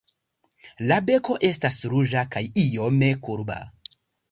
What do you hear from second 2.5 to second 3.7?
iome kurba.